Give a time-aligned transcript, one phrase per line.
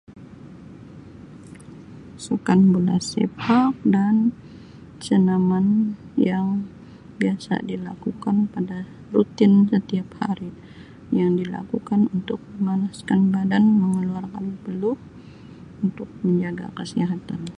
[2.25, 4.15] Sukan bola sepak dan
[5.05, 5.65] senaman
[6.29, 6.47] yang
[7.21, 8.77] biasa dilakukan pada
[9.13, 10.49] rutin setiap hari
[11.19, 14.97] yang dilakukan untuk memanaskan badan mengeluarkan peluh
[15.85, 17.41] untuk menjaga kesihatan.